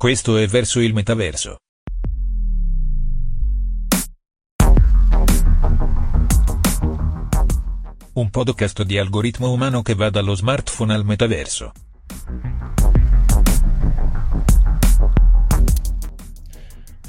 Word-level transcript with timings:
Questo 0.00 0.38
è 0.38 0.46
verso 0.46 0.80
il 0.80 0.94
metaverso. 0.94 1.58
Un 8.14 8.30
podcast 8.30 8.82
di 8.84 8.96
algoritmo 8.96 9.52
umano 9.52 9.82
che 9.82 9.94
va 9.94 10.08
dallo 10.08 10.34
smartphone 10.34 10.94
al 10.94 11.04
metaverso. 11.04 11.72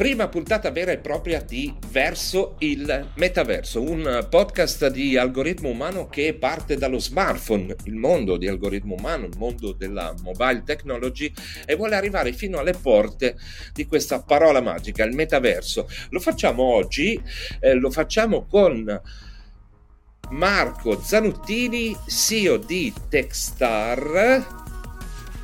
Prima 0.01 0.27
puntata 0.29 0.71
vera 0.71 0.91
e 0.91 0.97
propria 0.97 1.43
di 1.43 1.71
Verso 1.91 2.55
il 2.61 3.11
Metaverso, 3.17 3.83
un 3.83 4.25
podcast 4.31 4.87
di 4.87 5.15
algoritmo 5.15 5.69
umano 5.69 6.07
che 6.07 6.33
parte 6.33 6.75
dallo 6.75 6.97
smartphone, 6.97 7.75
il 7.83 7.93
mondo 7.93 8.37
di 8.37 8.47
algoritmo 8.47 8.95
umano, 8.97 9.27
il 9.27 9.37
mondo 9.37 9.73
della 9.73 10.11
mobile 10.23 10.63
technology 10.65 11.31
e 11.67 11.75
vuole 11.75 11.93
arrivare 11.93 12.33
fino 12.33 12.57
alle 12.57 12.73
porte 12.73 13.37
di 13.73 13.85
questa 13.85 14.23
parola 14.23 14.59
magica, 14.59 15.03
il 15.03 15.13
metaverso. 15.13 15.87
Lo 16.09 16.19
facciamo 16.19 16.63
oggi, 16.63 17.21
eh, 17.59 17.75
lo 17.75 17.91
facciamo 17.91 18.47
con 18.47 19.01
Marco 20.31 20.99
Zanuttini, 20.99 21.95
CEO 22.07 22.57
di 22.57 22.91
Techstar 23.07 24.60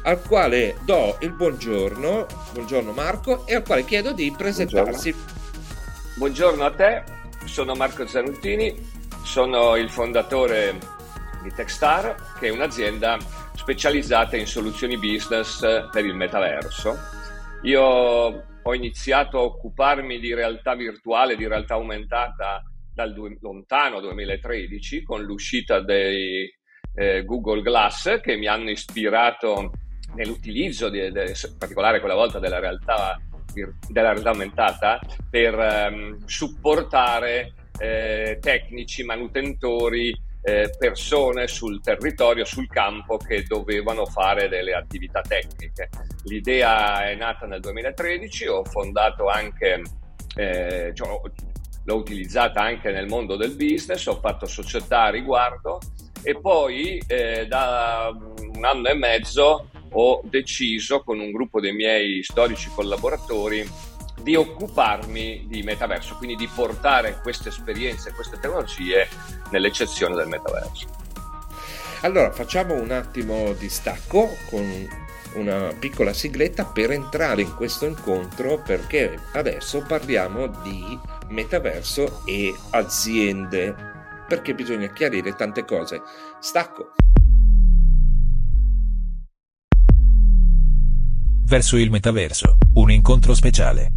al 0.08 0.22
quale 0.22 0.78
do 0.86 1.18
il 1.20 1.34
buongiorno, 1.34 2.26
buongiorno 2.54 2.94
Marco, 2.94 3.46
e 3.46 3.56
al 3.56 3.64
quale 3.64 3.84
chiedo 3.84 4.14
di 4.14 4.34
presentarsi. 4.36 5.12
Buongiorno, 5.12 6.16
buongiorno 6.16 6.64
a 6.64 6.72
te, 6.72 7.04
sono 7.44 7.76
Marco 7.76 8.08
Zanuttini, 8.08 8.74
sono 9.26 9.76
il 9.76 9.90
fondatore 9.90 10.78
di 11.44 11.52
Techstar, 11.54 12.38
che 12.40 12.48
è 12.48 12.52
un'azienda 12.52 13.18
specializzata 13.54 14.38
in 14.38 14.48
soluzioni 14.48 14.98
business 14.98 15.60
per 15.92 16.06
il 16.06 16.16
metaverso. 16.16 16.98
Io 17.64 17.84
ho 17.84 18.74
iniziato 18.74 19.40
a 19.40 19.44
occuparmi 19.44 20.20
di 20.20 20.34
realtà 20.34 20.74
virtuale, 20.76 21.36
di 21.36 21.46
realtà 21.46 21.74
aumentata 21.74 22.64
dal 22.94 23.12
du- 23.12 23.38
lontano 23.42 24.00
2013 24.00 25.04
con 25.04 25.22
l'uscita 25.24 25.82
dei 25.82 26.50
eh, 26.96 27.26
Google 27.26 27.62
Glass 27.62 28.22
che 28.22 28.38
mi 28.38 28.48
hanno 28.48 28.70
ispirato 28.70 29.72
nell'utilizzo, 30.16 30.90
di, 30.90 31.12
de, 31.12 31.26
in 31.26 31.58
particolare 31.58 32.00
quella 32.00 32.16
volta 32.16 32.40
della 32.40 32.60
realtà, 32.60 33.20
della 33.90 34.12
realtà 34.12 34.30
aumentata, 34.30 35.00
per 35.30 35.90
um, 35.92 36.26
supportare 36.26 37.54
eh, 37.80 38.38
tecnici, 38.42 39.04
manutentori, 39.04 40.16
eh, 40.42 40.70
persone 40.78 41.48
sul 41.48 41.82
territorio, 41.82 42.46
sul 42.46 42.70
campo 42.70 43.18
che 43.18 43.44
dovevano 43.44 44.06
fare 44.06 44.48
delle 44.48 44.74
attività 44.74 45.22
tecniche. 45.22 45.90
L'idea 46.24 47.10
è 47.10 47.16
nata 47.16 47.46
nel 47.46 47.60
2013, 47.60 48.48
ho 48.48 48.64
fondato 48.64 49.28
anche, 49.28 49.82
eh, 50.36 50.92
cioè, 50.94 51.22
l'ho 51.84 51.96
utilizzata 51.96 52.62
anche 52.62 52.92
nel 52.92 53.08
mondo 53.08 53.36
del 53.36 53.56
business, 53.56 54.06
ho 54.06 54.20
fatto 54.20 54.46
società 54.46 55.04
a 55.04 55.10
riguardo 55.10 55.80
e 56.22 56.40
poi 56.40 57.02
eh, 57.08 57.46
da 57.48 58.10
un 58.14 58.66
anno 58.66 58.88
e 58.88 58.94
mezzo 58.94 59.70
ho 59.92 60.22
deciso 60.24 61.02
con 61.04 61.20
un 61.20 61.32
gruppo 61.32 61.60
dei 61.60 61.74
miei 61.74 62.24
storici 62.24 62.70
collaboratori 62.74 63.68
di 64.22 64.36
occuparmi 64.36 65.46
di 65.48 65.64
metaverso, 65.64 66.16
quindi 66.16 66.36
di 66.36 66.50
portare 66.54 67.20
queste 67.22 67.50
esperienze, 67.50 68.14
queste 68.14 68.40
tecnologie 68.40 69.08
nell'eccezione 69.52 70.16
del 70.16 70.28
metaverso. 70.28 70.88
Allora 72.02 72.32
facciamo 72.32 72.74
un 72.74 72.92
attimo 72.92 73.54
di 73.54 73.70
stacco 73.70 74.30
con 74.50 75.06
una 75.34 75.74
piccola 75.78 76.14
sigletta 76.14 76.66
per 76.66 76.92
entrare 76.92 77.42
in 77.42 77.56
questo 77.56 77.86
incontro 77.86 78.62
perché 78.62 79.18
adesso 79.34 79.84
parliamo 79.88 80.48
di 80.64 80.98
metaverso 81.30 82.22
e 82.26 82.54
aziende 82.72 83.76
perché 84.28 84.54
bisogna 84.54 84.92
chiarire 84.92 85.34
tante 85.36 85.64
cose. 85.64 86.02
Stacco. 86.40 86.94
Verso 91.48 91.78
il 91.78 91.90
metaverso, 91.90 92.58
un 92.74 92.92
incontro 92.92 93.34
speciale. 93.34 93.97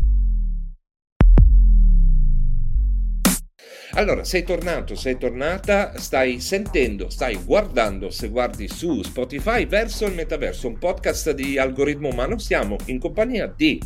Allora, 4.00 4.24
sei 4.24 4.44
tornato, 4.44 4.94
sei 4.94 5.18
tornata, 5.18 5.98
stai 5.98 6.40
sentendo, 6.40 7.10
stai 7.10 7.38
guardando, 7.44 8.08
se 8.08 8.28
guardi 8.28 8.66
su 8.66 9.02
Spotify, 9.02 9.66
verso 9.66 10.06
il 10.06 10.14
metaverso, 10.14 10.68
un 10.68 10.78
podcast 10.78 11.32
di 11.32 11.58
algoritmo 11.58 12.08
umano. 12.08 12.38
Siamo 12.38 12.78
in 12.86 12.98
compagnia 12.98 13.52
di 13.54 13.78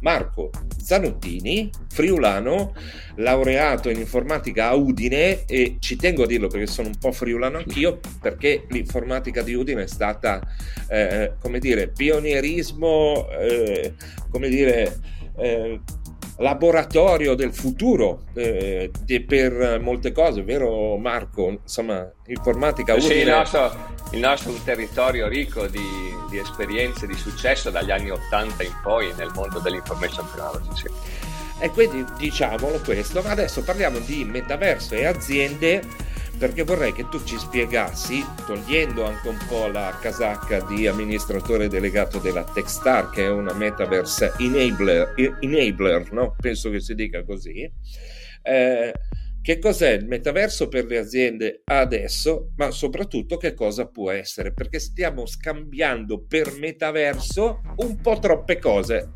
Marco 0.00 0.50
Zanottini, 0.76 1.70
friulano, 1.88 2.74
laureato 3.14 3.90
in 3.90 4.00
informatica 4.00 4.70
a 4.70 4.74
Udine 4.74 5.44
e 5.46 5.76
ci 5.78 5.94
tengo 5.94 6.24
a 6.24 6.26
dirlo 6.26 6.48
perché 6.48 6.66
sono 6.66 6.88
un 6.88 6.98
po' 6.98 7.12
friulano 7.12 7.58
anch'io, 7.58 8.00
perché 8.20 8.66
l'informatica 8.70 9.40
di 9.42 9.54
Udine 9.54 9.84
è 9.84 9.86
stata, 9.86 10.40
eh, 10.88 11.34
come 11.38 11.60
dire, 11.60 11.86
pionierismo, 11.86 13.28
eh, 13.38 13.94
come 14.30 14.48
dire... 14.48 14.98
Eh, 15.38 15.80
laboratorio 16.40 17.34
del 17.34 17.54
futuro 17.54 18.24
eh, 18.34 18.90
per 19.26 19.78
molte 19.80 20.12
cose, 20.12 20.42
vero 20.42 20.96
Marco? 20.96 21.48
Insomma, 21.62 22.10
informatica 22.26 22.94
utile. 22.94 23.14
Sì, 23.14 23.18
il 23.20 23.28
nostro, 23.28 23.72
il 24.12 24.18
nostro 24.20 24.50
è 24.50 24.54
un 24.54 24.64
territorio 24.64 25.28
ricco 25.28 25.66
di, 25.66 25.80
di, 26.30 26.38
esperienze, 26.38 27.06
di 27.06 27.14
successo 27.14 27.70
dagli 27.70 27.90
anni 27.90 28.10
80 28.10 28.62
in 28.62 28.74
poi 28.82 29.12
nel 29.16 29.30
mondo 29.34 29.58
dell'information 29.58 30.26
technology. 30.26 30.76
Sì. 30.76 30.88
E 31.62 31.70
quindi 31.70 32.04
diciamolo 32.16 32.80
questo, 32.82 33.20
ma 33.20 33.30
adesso 33.30 33.62
parliamo 33.62 33.98
di 33.98 34.24
metaverso 34.24 34.94
e 34.94 35.04
aziende 35.04 35.82
perché 36.40 36.62
vorrei 36.62 36.94
che 36.94 37.06
tu 37.10 37.22
ci 37.22 37.36
spiegassi, 37.36 38.24
togliendo 38.46 39.04
anche 39.04 39.28
un 39.28 39.36
po' 39.46 39.66
la 39.66 39.98
casacca 40.00 40.62
di 40.62 40.86
amministratore 40.86 41.68
delegato 41.68 42.18
della 42.18 42.44
Techstar, 42.44 43.10
che 43.10 43.26
è 43.26 43.28
una 43.28 43.52
metaverse 43.52 44.32
enabler, 44.38 45.12
enabler 45.38 46.10
no? 46.12 46.34
penso 46.40 46.70
che 46.70 46.80
si 46.80 46.94
dica 46.94 47.24
così, 47.24 47.70
eh, 48.40 48.94
che 49.42 49.58
cos'è 49.58 49.90
il 49.90 50.06
metaverso 50.06 50.68
per 50.68 50.86
le 50.86 50.96
aziende 50.96 51.60
adesso, 51.64 52.52
ma 52.56 52.70
soprattutto 52.70 53.36
che 53.36 53.52
cosa 53.52 53.86
può 53.88 54.10
essere, 54.10 54.54
perché 54.54 54.78
stiamo 54.78 55.26
scambiando 55.26 56.24
per 56.24 56.56
metaverso 56.58 57.60
un 57.76 58.00
po' 58.00 58.18
troppe 58.18 58.58
cose. 58.58 59.10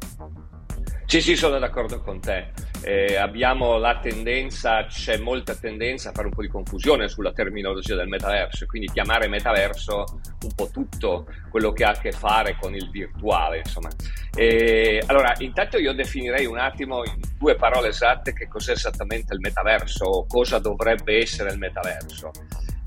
Sì, 1.06 1.22
sì, 1.22 1.36
sono 1.36 1.58
d'accordo 1.58 2.02
con 2.02 2.20
te. 2.20 2.73
Eh, 2.86 3.16
abbiamo 3.16 3.78
la 3.78 3.98
tendenza, 3.98 4.84
c'è 4.84 5.16
molta 5.16 5.54
tendenza 5.54 6.10
a 6.10 6.12
fare 6.12 6.26
un 6.26 6.34
po' 6.34 6.42
di 6.42 6.48
confusione 6.48 7.08
sulla 7.08 7.32
terminologia 7.32 7.96
del 7.96 8.08
metaverso, 8.08 8.66
quindi 8.66 8.90
chiamare 8.92 9.26
metaverso 9.26 10.04
un 10.42 10.54
po' 10.54 10.68
tutto 10.68 11.26
quello 11.48 11.72
che 11.72 11.84
ha 11.84 11.92
a 11.92 11.98
che 11.98 12.12
fare 12.12 12.58
con 12.60 12.74
il 12.74 12.90
virtuale, 12.90 13.58
insomma. 13.64 13.88
Eh, 14.36 15.02
allora, 15.06 15.32
intanto 15.38 15.78
io 15.78 15.94
definirei 15.94 16.44
un 16.44 16.58
attimo 16.58 17.04
in 17.04 17.18
due 17.38 17.54
parole 17.54 17.88
esatte 17.88 18.34
che 18.34 18.48
cos'è 18.48 18.72
esattamente 18.72 19.32
il 19.32 19.40
metaverso 19.40 20.04
o 20.04 20.26
cosa 20.26 20.58
dovrebbe 20.58 21.16
essere 21.16 21.52
il 21.52 21.58
metaverso, 21.58 22.32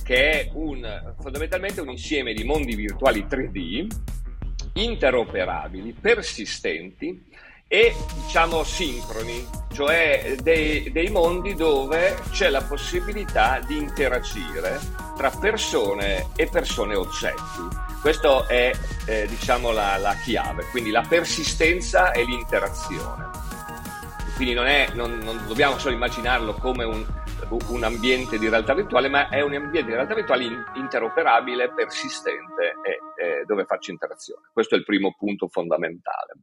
che 0.04 0.30
è 0.30 0.50
un, 0.54 1.16
fondamentalmente 1.20 1.82
un 1.82 1.90
insieme 1.90 2.34
di 2.34 2.44
mondi 2.44 2.76
virtuali 2.76 3.26
3D 3.28 3.88
interoperabili, 4.74 5.96
persistenti, 6.00 7.26
e 7.68 7.94
diciamo 8.24 8.64
sincroni, 8.64 9.46
cioè 9.74 10.36
dei, 10.42 10.90
dei, 10.92 11.10
mondi 11.10 11.54
dove 11.54 12.16
c'è 12.32 12.50
la 12.50 12.64
possibilità 12.64 13.60
di 13.60 13.78
interagire 13.78 14.80
tra 15.18 15.30
persone 15.30 16.28
e 16.38 16.48
persone 16.48 16.96
oggetti. 16.96 17.86
Questa 18.00 18.48
è 18.48 18.72
eh, 19.06 19.28
diciamo 19.28 19.72
la, 19.72 19.98
la, 19.98 20.16
chiave, 20.24 20.66
quindi 20.72 20.92
la 20.92 21.06
persistenza 21.08 22.12
e 22.12 22.24
l'interazione. 22.24 23.26
Quindi 24.36 24.54
non, 24.54 24.68
è, 24.68 24.90
non, 24.94 25.18
non 25.18 25.46
dobbiamo 25.46 25.78
solo 25.78 25.96
immaginarlo 25.96 26.54
come 26.54 26.86
un, 26.86 27.06
un, 27.50 27.84
ambiente 27.84 28.38
di 28.38 28.48
realtà 28.48 28.76
virtuale, 28.76 29.10
ma 29.10 29.28
è 29.28 29.42
un 29.42 29.56
ambiente 29.56 29.90
di 29.90 29.94
realtà 29.94 30.14
virtuale 30.14 30.46
interoperabile, 30.76 31.74
persistente 31.74 32.76
e, 32.84 33.00
e 33.22 33.46
dove 33.46 33.66
faccio 33.66 33.92
interazione. 33.92 34.48
Questo 34.54 34.76
è 34.76 34.78
il 34.78 34.86
primo 34.86 35.16
punto 35.18 35.48
fondamentale. 35.48 36.36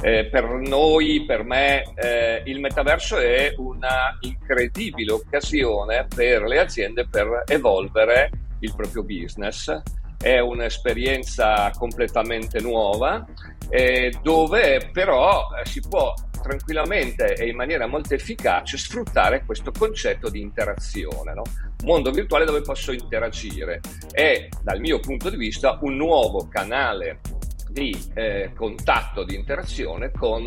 Eh, 0.00 0.26
per 0.26 0.44
noi, 0.44 1.24
per 1.26 1.44
me, 1.44 1.82
eh, 1.94 2.42
il 2.46 2.60
metaverso 2.60 3.16
è 3.18 3.52
una 3.56 4.16
incredibile 4.20 5.12
occasione 5.12 6.06
per 6.14 6.42
le 6.42 6.60
aziende 6.60 7.06
per 7.08 7.42
evolvere 7.46 8.30
il 8.60 8.74
proprio 8.74 9.02
business. 9.02 9.82
È 10.16 10.38
un'esperienza 10.38 11.70
completamente 11.76 12.60
nuova 12.60 13.24
eh, 13.68 14.12
dove 14.22 14.90
però 14.92 15.48
eh, 15.54 15.66
si 15.66 15.80
può 15.80 16.14
tranquillamente 16.42 17.34
e 17.34 17.48
in 17.48 17.56
maniera 17.56 17.86
molto 17.86 18.14
efficace 18.14 18.78
sfruttare 18.78 19.44
questo 19.44 19.72
concetto 19.72 20.28
di 20.30 20.40
interazione. 20.40 21.34
No? 21.34 21.42
mondo 21.84 22.10
virtuale 22.10 22.44
dove 22.44 22.60
posso 22.60 22.92
interagire. 22.92 23.80
È, 24.10 24.48
dal 24.62 24.80
mio 24.80 24.98
punto 25.00 25.30
di 25.30 25.36
vista, 25.36 25.78
un 25.82 25.96
nuovo 25.96 26.48
canale 26.48 27.20
di 27.68 27.96
eh, 28.14 28.52
contatto, 28.54 29.24
di 29.24 29.34
interazione 29.34 30.10
con 30.10 30.46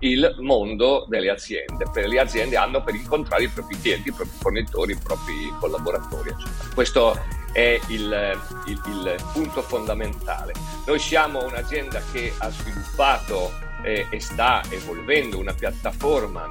il 0.00 0.36
mondo 0.40 1.06
delle 1.08 1.30
aziende. 1.30 1.86
Le 1.94 2.20
aziende 2.20 2.56
hanno 2.56 2.82
per 2.82 2.94
incontrare 2.94 3.44
i 3.44 3.48
propri 3.48 3.78
clienti, 3.80 4.08
i 4.08 4.12
propri 4.12 4.36
fornitori, 4.38 4.92
i 4.92 4.98
propri 5.02 5.34
collaboratori, 5.58 6.30
eccetera. 6.30 6.74
Questo 6.74 7.18
è 7.52 7.80
il, 7.88 8.38
il, 8.66 8.82
il 8.86 9.16
punto 9.32 9.62
fondamentale. 9.62 10.52
Noi 10.86 10.98
siamo 10.98 11.44
un'azienda 11.44 12.02
che 12.12 12.32
ha 12.36 12.50
sviluppato 12.50 13.50
eh, 13.82 14.06
e 14.10 14.20
sta 14.20 14.62
evolvendo 14.70 15.38
una 15.38 15.54
piattaforma 15.54 16.48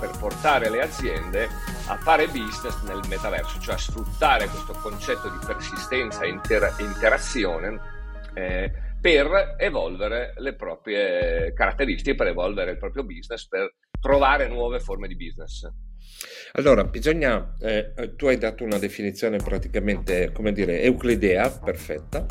per 0.00 0.10
portare 0.18 0.70
le 0.70 0.80
aziende 0.80 1.48
a 1.86 1.96
fare 1.98 2.26
business 2.26 2.82
nel 2.82 3.00
metaverso, 3.08 3.60
cioè 3.60 3.74
a 3.74 3.78
sfruttare 3.78 4.48
questo 4.48 4.72
concetto 4.72 5.28
di 5.28 5.38
persistenza 5.44 6.22
e 6.22 6.28
inter- 6.30 6.74
interazione 6.78 7.78
eh, 8.34 8.72
per 9.00 9.56
evolvere 9.58 10.34
le 10.38 10.54
proprie 10.54 11.52
caratteristiche, 11.54 12.14
per 12.14 12.28
evolvere 12.28 12.72
il 12.72 12.78
proprio 12.78 13.04
business, 13.04 13.48
per 13.48 13.74
trovare 14.00 14.48
nuove 14.48 14.80
forme 14.80 15.08
di 15.08 15.16
business. 15.16 15.68
Allora, 16.52 16.84
bisogna, 16.84 17.54
eh, 17.60 17.92
tu 18.16 18.26
hai 18.26 18.36
dato 18.36 18.64
una 18.64 18.78
definizione 18.78 19.38
praticamente, 19.38 20.32
come 20.32 20.52
dire, 20.52 20.82
euclidea, 20.82 21.50
perfetta. 21.50 22.26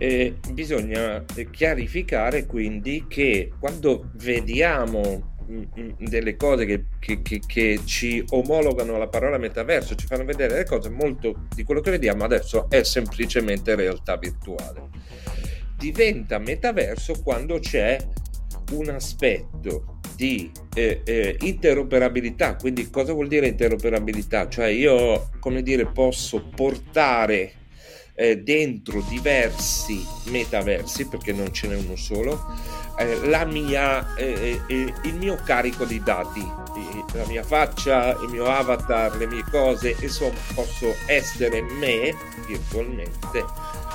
Eh, 0.00 0.36
bisogna 0.52 1.24
chiarificare 1.50 2.46
quindi 2.46 3.06
che 3.08 3.52
quando 3.58 4.10
vediamo 4.14 5.34
mm, 5.50 5.62
mm, 5.78 5.90
delle 5.98 6.36
cose 6.36 6.64
che, 6.64 6.84
che, 7.00 7.20
che, 7.20 7.40
che, 7.44 7.80
ci 7.84 8.24
omologano 8.30 8.96
la 8.96 9.08
parola 9.08 9.38
metaverso, 9.38 9.96
ci 9.96 10.06
fanno 10.06 10.24
vedere 10.24 10.54
le 10.54 10.64
cose, 10.64 10.88
molto 10.88 11.46
di 11.54 11.64
quello 11.64 11.80
che 11.80 11.90
vediamo 11.90 12.24
adesso 12.24 12.70
è 12.70 12.84
semplicemente 12.84 13.74
realtà 13.74 14.16
virtuale. 14.16 14.88
Diventa 15.78 16.38
metaverso 16.38 17.22
quando 17.22 17.60
c'è 17.60 17.96
un 18.72 18.88
aspetto 18.88 20.00
di 20.16 20.50
eh, 20.74 21.02
eh, 21.04 21.36
interoperabilità. 21.40 22.56
Quindi 22.56 22.90
cosa 22.90 23.12
vuol 23.12 23.28
dire 23.28 23.46
interoperabilità? 23.46 24.48
Cioè 24.48 24.66
io, 24.66 25.30
come 25.38 25.62
dire, 25.62 25.86
posso 25.86 26.42
portare 26.54 27.52
eh, 28.14 28.38
dentro 28.38 29.00
diversi 29.08 30.04
metaversi, 30.24 31.06
perché 31.06 31.32
non 31.32 31.52
ce 31.52 31.68
n'è 31.68 31.76
uno 31.76 31.94
solo, 31.94 32.44
eh, 32.98 33.28
la 33.28 33.44
mia, 33.44 34.16
eh, 34.16 34.60
eh, 34.66 34.92
il 35.04 35.14
mio 35.14 35.36
carico 35.44 35.84
di 35.84 36.02
dati, 36.02 36.44
la 37.12 37.26
mia 37.26 37.44
faccia, 37.44 38.18
il 38.20 38.28
mio 38.28 38.46
avatar, 38.46 39.16
le 39.16 39.28
mie 39.28 39.44
cose, 39.48 39.94
insomma 40.00 40.38
posso 40.52 40.92
essere 41.06 41.62
me 41.62 42.12
virtualmente 42.48 43.44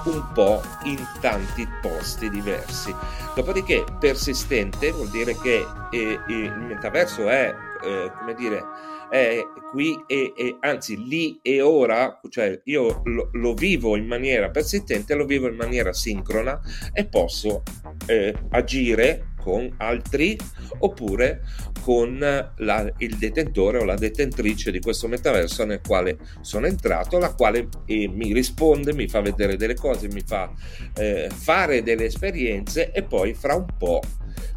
un 0.05 0.23
po' 0.33 0.61
in 0.83 1.03
tanti 1.19 1.67
posti 1.81 2.29
diversi. 2.29 2.93
Dopodiché 3.35 3.83
persistente 3.99 4.91
vuol 4.91 5.09
dire 5.09 5.35
che 5.37 5.65
eh, 5.91 6.19
il 6.27 6.53
metaverso 6.59 7.29
è, 7.29 7.53
eh, 7.83 8.11
come 8.17 8.33
dire, 8.35 8.63
è 9.09 9.43
qui 9.69 10.03
e, 10.07 10.33
e, 10.35 10.57
anzi 10.61 11.07
lì 11.07 11.39
e 11.41 11.61
ora, 11.61 12.19
cioè 12.29 12.59
io 12.65 13.01
lo, 13.05 13.29
lo, 13.33 13.53
vivo 13.53 13.95
in 13.95 14.07
maniera 14.07 14.49
persistente, 14.49 15.13
lo 15.15 15.25
vivo 15.25 15.47
in 15.47 15.55
maniera 15.55 15.93
sincrona 15.93 16.59
e 16.91 17.05
posso 17.05 17.61
eh, 18.07 18.33
agire 18.49 19.32
con 19.43 19.69
altri 19.77 20.37
oppure 20.79 21.41
con 21.81 22.17
la, 22.17 22.93
il 22.97 23.17
detentore 23.17 23.79
o 23.79 23.83
la 23.83 23.95
detentrice 23.95 24.71
di 24.71 24.79
questo 24.79 25.07
metaverso 25.07 25.65
nel 25.65 25.81
quale 25.85 26.17
sono 26.41 26.65
entrato, 26.65 27.19
la 27.19 27.33
quale 27.33 27.67
eh, 27.85 28.07
mi 28.07 28.31
risponde, 28.31 28.93
mi 28.93 29.07
fa 29.07 29.19
vedere 29.19 29.57
delle 29.57 29.75
cose, 29.75 30.07
mi 30.07 30.23
fa 30.25 30.51
eh, 30.95 31.29
fare 31.33 31.83
delle 31.83 32.05
esperienze 32.05 32.91
e 32.91 33.03
poi 33.03 33.33
fra 33.33 33.55
un 33.55 33.65
po' 33.77 33.99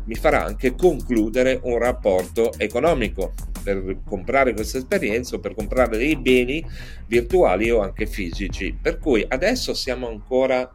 mi 0.05 0.15
farà 0.15 0.45
anche 0.45 0.77
concludere 0.77 1.59
un 1.65 1.79
rapporto 1.79 2.53
economico 2.59 3.33
per 3.63 3.99
comprare 4.07 4.55
questa 4.55 4.79
esperienza 4.79 5.35
o 5.35 5.41
per 5.41 5.55
comprare 5.55 5.99
dei 5.99 6.17
beni 6.17 6.65
virtuali 7.09 7.71
o 7.71 7.81
anche 7.81 8.07
fisici. 8.07 8.79
Per 8.81 8.99
cui 8.99 9.25
adesso 9.27 9.75
siamo 9.75 10.07
ancora 10.07 10.73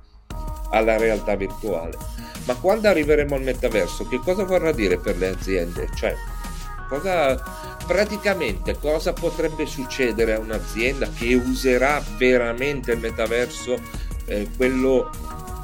alla 0.71 0.97
realtà 0.97 1.35
virtuale. 1.35 1.97
Ma 2.45 2.55
quando 2.55 2.87
arriveremo 2.87 3.35
al 3.35 3.43
metaverso, 3.43 4.07
che 4.07 4.17
cosa 4.17 4.43
vorrà 4.43 4.71
dire 4.71 4.97
per 4.97 5.17
le 5.17 5.27
aziende? 5.27 5.89
Cioè, 5.95 6.15
cosa 6.89 7.41
praticamente 7.85 8.77
cosa 8.77 9.13
potrebbe 9.13 9.65
succedere 9.65 10.33
a 10.33 10.39
un'azienda 10.39 11.09
che 11.09 11.33
userà 11.35 12.01
veramente 12.17 12.91
il 12.93 12.99
metaverso, 12.99 13.79
eh, 14.25 14.47
quello 14.55 15.09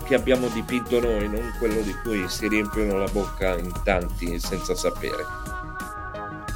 che 0.05 0.15
abbiamo 0.15 0.47
dipinto 0.47 0.99
noi, 0.99 1.27
non 1.27 1.53
quello 1.57 1.81
di 1.81 1.93
cui 2.01 2.27
si 2.29 2.47
riempiono 2.47 2.97
la 2.97 3.07
bocca 3.07 3.57
in 3.57 3.71
tanti 3.83 4.39
senza 4.39 4.73
sapere. 4.75 5.25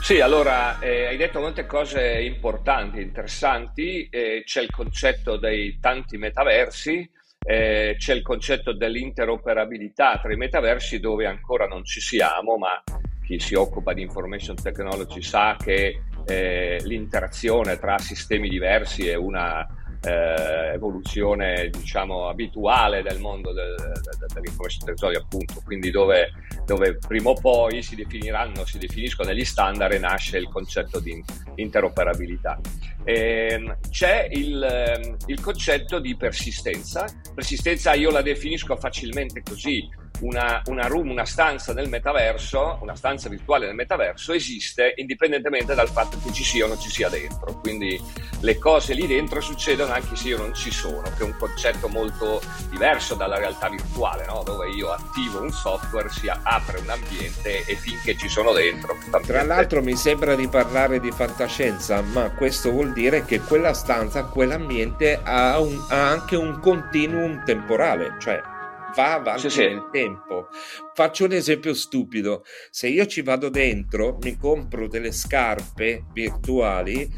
Sì, 0.02 0.20
allora 0.20 0.80
eh, 0.80 1.06
hai 1.06 1.18
detto 1.18 1.40
molte 1.40 1.66
cose 1.66 2.22
importanti, 2.22 3.02
interessanti, 3.02 4.10
eh, 4.10 4.42
c'è 4.46 4.62
il 4.62 4.72
concetto 4.72 5.38
dei 5.38 5.80
tanti 5.80 6.18
metaversi, 6.18 7.08
eh, 7.44 7.96
c'è 7.98 8.14
il 8.14 8.22
concetto 8.22 8.74
dell'interoperabilità 8.74 10.20
tra 10.22 10.32
i 10.32 10.38
metaversi 10.38 11.00
dove 11.00 11.26
ancora 11.26 11.66
non 11.66 11.84
ci 11.84 12.00
siamo, 12.00 12.58
ma 12.58 12.82
chi 13.24 13.40
si 13.40 13.56
occupa 13.56 13.94
di 13.94 14.02
information 14.02 14.56
technology 14.56 15.22
sa 15.22 15.56
che 15.58 16.04
eh, 16.26 16.80
l'interazione 16.84 17.80
tra 17.80 17.98
sistemi 17.98 18.50
diversi 18.50 19.08
è 19.08 19.16
una 19.16 19.68
eh, 20.04 20.74
evoluzione 20.74 21.70
diciamo 21.70 22.28
abituale 22.28 23.02
del 23.04 23.20
mondo 23.20 23.54
del, 23.54 23.76
del, 23.76 24.28
dell'information 24.34 24.86
technology 24.86 25.20
appunto. 25.20 25.62
Quindi 25.64 25.92
dove, 25.92 26.32
dove, 26.66 26.98
prima 26.98 27.30
o 27.30 27.34
poi 27.34 27.82
si 27.82 27.96
definiranno 27.96 28.66
si 28.66 28.78
definiscono 28.78 29.30
degli 29.30 29.46
standard 29.46 29.94
e 29.94 30.00
nasce 30.00 30.38
il 30.38 30.50
concetto 30.50 31.00
di 31.00 31.24
interoperabilità. 31.56 32.60
Eh, 33.04 33.78
c'è 33.90 34.28
il, 34.32 35.18
il 35.26 35.42
concetto 35.42 36.00
di 36.00 36.16
persistenza. 36.16 37.06
Persistenza 37.34 37.94
io 37.94 38.12
la 38.12 38.22
definisco 38.22 38.76
facilmente 38.76 39.42
così 39.44 39.88
una, 40.22 40.62
una, 40.66 40.88
room, 40.88 41.10
una 41.10 41.26
stanza 41.26 41.74
nel 41.74 41.90
metaverso, 41.90 42.80
una 42.82 42.96
stanza 42.96 43.30
virtuale 43.30 43.66
nel 43.66 43.76
metaverso 43.76 44.34
esiste 44.34 44.94
indipendentemente 44.98 45.76
dal 45.76 45.90
fatto 45.90 46.18
che 46.24 46.32
ci 46.32 46.44
sia 46.44 46.66
o 46.66 46.68
non 46.68 46.80
ci 46.80 46.90
sia 46.90 47.10
dentro. 47.10 47.60
Quindi 47.60 48.00
le 48.42 48.58
cose 48.58 48.94
lì 48.94 49.08
dentro 49.08 49.42
succedono 49.42 49.94
anche 49.94 50.16
se 50.16 50.30
io 50.30 50.38
non 50.38 50.54
ci 50.54 50.72
sono, 50.72 51.02
che 51.02 51.20
è 51.20 51.24
un 51.24 51.36
concetto 51.38 51.88
molto 51.88 52.42
diverso 52.70 53.16
dalla 53.16 53.38
realtà 53.38 53.70
virtuale, 53.70 54.26
no? 54.26 54.44
dove 54.44 54.70
io 54.70 54.92
attivo 54.92 55.42
un 55.42 55.52
software, 55.52 56.10
si 56.10 56.28
apre 56.28 56.80
un 56.80 56.90
ambiente 56.90 57.66
e 57.66 57.76
finché 57.76 58.18
ci 58.18 58.30
sono 58.30 58.52
dentro. 58.52 58.98
Tra 59.26 59.44
l'altro 59.44 59.82
mi 59.82 59.96
sembra 59.96 60.36
di 60.36 60.48
parlare 60.48 61.00
di 61.00 61.12
fantascienza, 61.12 62.02
ma 62.02 62.32
questo 62.32 62.72
vuol 62.72 62.94
dire 62.94 63.26
che 63.26 63.40
quella 63.42 63.74
stanza, 63.74 64.26
quell'ambiente 64.26 65.20
ha, 65.24 65.60
un, 65.60 65.84
ha 65.90 66.10
anche 66.10 66.36
un 66.36 66.60
continuum 66.60 67.44
temporale, 67.46 68.16
cioè 68.20 68.51
va 68.96 69.14
avanti 69.14 69.50
sì, 69.50 69.60
nel 69.60 69.84
sì. 69.86 70.00
tempo. 70.00 70.48
Faccio 70.94 71.26
un 71.26 71.32
esempio 71.34 71.74
stupido: 71.74 72.44
se 72.70 72.88
io 72.88 73.06
ci 73.06 73.22
vado 73.22 73.50
dentro, 73.50 74.18
mi 74.22 74.38
compro 74.38 74.88
delle 74.88 75.12
scarpe 75.12 76.06
virtuali, 76.14 77.10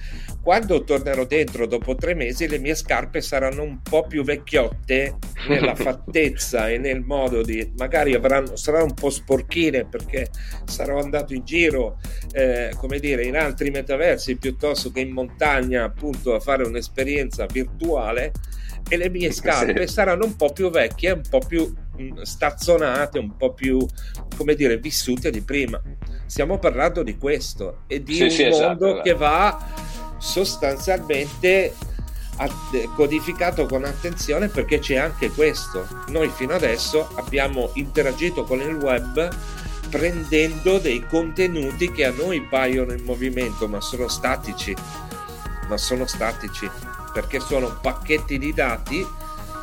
quando 0.42 0.84
tornerò 0.84 1.26
dentro 1.26 1.66
dopo 1.66 1.96
tre 1.96 2.14
mesi, 2.14 2.48
le 2.48 2.60
mie 2.60 2.76
scarpe 2.76 3.22
saranno 3.22 3.64
un 3.64 3.82
po' 3.82 4.06
più 4.06 4.24
vecchiotte 4.24 5.18
nella 5.48 5.74
fattezza 5.76 6.70
e 6.70 6.78
nel 6.78 7.02
modo 7.02 7.42
di 7.42 7.72
magari 7.78 8.14
avranno, 8.14 8.56
saranno 8.56 8.86
un 8.86 8.94
po' 8.94 9.10
sporchine 9.10 9.86
perché 9.86 10.30
sarò 10.66 11.00
andato 11.00 11.34
in 11.34 11.44
giro, 11.46 12.00
eh, 12.34 12.72
come 12.78 13.00
dire, 13.00 13.24
in 13.26 13.38
altri 13.38 13.70
metaversi 13.70 14.38
piuttosto 14.38 14.92
che 14.92 15.00
in 15.00 15.12
montagna, 15.12 15.84
appunto, 15.84 16.36
a 16.36 16.40
fare 16.40 16.64
un'esperienza 16.64 17.46
virtuale 17.46 18.32
e 18.88 18.98
le 18.98 19.10
mie 19.10 19.32
scarpe 19.32 19.88
sì. 19.88 19.94
saranno 19.94 20.26
un 20.26 20.36
po' 20.36 20.52
più 20.52 20.70
vecchie, 20.70 21.12
un 21.12 21.24
po' 21.28 21.40
più 21.40 21.74
mm, 22.00 22.22
stazzonate, 22.22 23.20
un 23.20 23.36
po' 23.36 23.54
più, 23.54 23.86
come 24.36 24.56
dire, 24.56 24.78
vissute 24.78 25.32
di 25.32 25.42
prima. 25.42 25.82
Stiamo 26.26 26.60
parlando 26.60 27.04
di 27.04 27.18
questo 27.18 27.84
e 27.88 28.04
di 28.04 28.16
sì, 28.16 28.24
un 28.24 28.30
sì, 28.30 28.48
mondo 28.50 28.88
esatto, 28.88 29.02
che 29.02 29.14
va 29.14 29.72
sostanzialmente 30.18 31.74
codificato 32.96 33.66
con 33.68 33.84
attenzione 33.84 34.48
perché 34.48 34.80
c'è 34.80 34.96
anche 34.96 35.30
questo. 35.30 35.88
Noi 36.08 36.30
fino 36.30 36.54
adesso 36.54 37.10
abbiamo 37.16 37.72
interagito 37.76 38.44
con 38.44 38.60
il 38.60 38.76
web 38.76 39.30
prendendo 39.90 40.80
dei 40.80 41.06
contenuti 41.08 41.92
che 41.92 42.06
a 42.06 42.12
noi 42.12 42.42
paiono 42.42 42.94
in 42.94 43.04
movimento 43.04 43.68
ma 43.68 43.80
sono 43.80 44.08
statici 44.08 44.76
ma 45.70 45.78
sono 45.78 46.08
statici 46.08 46.68
perché 47.14 47.40
sono 47.40 47.78
pacchetti 47.82 48.38
di 48.38 48.54
dati 48.54 49.06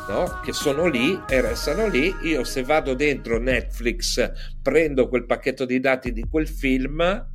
no? 0.07 0.39
che 0.43 0.53
sono 0.53 0.87
lì 0.87 1.19
e 1.27 1.41
restano 1.41 1.87
lì. 1.87 2.13
Io 2.23 2.43
se 2.43 2.63
vado 2.63 2.93
dentro 2.93 3.39
Netflix 3.39 4.31
prendo 4.61 5.07
quel 5.07 5.25
pacchetto 5.25 5.65
di 5.65 5.79
dati 5.79 6.11
di 6.11 6.25
quel 6.29 6.47
film, 6.47 7.27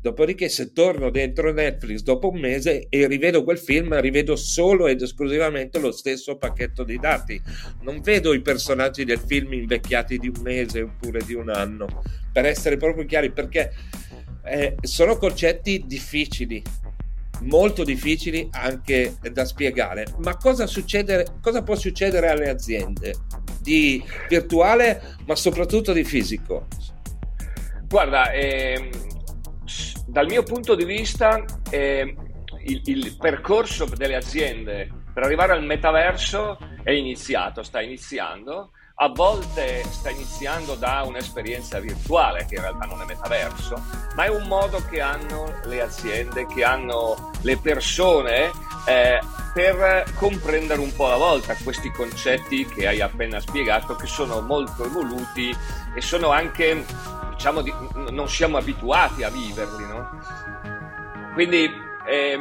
dopodiché 0.00 0.48
se 0.48 0.72
torno 0.72 1.10
dentro 1.10 1.52
Netflix 1.52 2.02
dopo 2.02 2.30
un 2.30 2.40
mese 2.40 2.86
e 2.88 3.06
rivedo 3.06 3.44
quel 3.44 3.58
film, 3.58 3.98
rivedo 4.00 4.36
solo 4.36 4.86
ed 4.86 5.02
esclusivamente 5.02 5.78
lo 5.78 5.92
stesso 5.92 6.36
pacchetto 6.36 6.84
di 6.84 6.98
dati. 6.98 7.40
Non 7.82 8.00
vedo 8.00 8.32
i 8.32 8.42
personaggi 8.42 9.04
del 9.04 9.18
film 9.18 9.52
invecchiati 9.52 10.18
di 10.18 10.28
un 10.28 10.42
mese 10.42 10.82
oppure 10.82 11.22
di 11.24 11.34
un 11.34 11.48
anno, 11.48 12.02
per 12.32 12.46
essere 12.46 12.76
proprio 12.76 13.04
chiari, 13.04 13.30
perché 13.30 13.72
eh, 14.44 14.76
sono 14.82 15.16
concetti 15.16 15.84
difficili 15.86 16.62
molto 17.42 17.84
difficili 17.84 18.48
anche 18.52 19.16
da 19.32 19.44
spiegare. 19.44 20.06
Ma 20.18 20.36
cosa, 20.36 20.66
succede, 20.66 21.26
cosa 21.40 21.62
può 21.62 21.74
succedere 21.74 22.28
alle 22.28 22.48
aziende 22.48 23.14
di 23.60 24.02
virtuale, 24.28 25.16
ma 25.26 25.34
soprattutto 25.34 25.92
di 25.92 26.04
fisico? 26.04 26.66
Guarda, 27.86 28.32
ehm, 28.32 28.88
dal 30.06 30.26
mio 30.26 30.42
punto 30.42 30.74
di 30.74 30.84
vista, 30.84 31.44
eh, 31.70 32.14
il, 32.64 32.82
il 32.84 33.16
percorso 33.16 33.84
delle 33.84 34.16
aziende 34.16 34.88
per 35.12 35.24
arrivare 35.24 35.52
al 35.52 35.64
metaverso 35.64 36.58
è 36.82 36.92
iniziato, 36.92 37.62
sta 37.62 37.80
iniziando 37.80 38.72
a 39.02 39.08
volte 39.08 39.82
sta 39.88 40.10
iniziando 40.10 40.74
da 40.74 41.02
un'esperienza 41.06 41.80
virtuale, 41.80 42.44
che 42.44 42.56
in 42.56 42.60
realtà 42.60 42.84
non 42.84 43.00
è 43.00 43.06
metaverso, 43.06 43.82
ma 44.14 44.24
è 44.24 44.28
un 44.28 44.46
modo 44.46 44.82
che 44.90 45.00
hanno 45.00 45.58
le 45.64 45.80
aziende, 45.80 46.46
che 46.46 46.62
hanno 46.64 47.30
le 47.40 47.56
persone 47.56 48.50
eh, 48.84 49.18
per 49.54 50.04
comprendere 50.16 50.80
un 50.80 50.94
po' 50.94 51.06
alla 51.06 51.16
volta 51.16 51.56
questi 51.64 51.90
concetti 51.90 52.66
che 52.66 52.86
hai 52.86 53.00
appena 53.00 53.40
spiegato, 53.40 53.96
che 53.96 54.06
sono 54.06 54.42
molto 54.42 54.84
evoluti 54.84 55.50
e 55.94 56.00
sono 56.02 56.30
anche, 56.30 56.84
diciamo, 57.30 57.62
di, 57.62 57.72
non 58.10 58.28
siamo 58.28 58.58
abituati 58.58 59.22
a 59.22 59.30
viverli, 59.30 59.86
no? 59.86 60.10
Quindi 61.32 61.70
eh, 62.06 62.38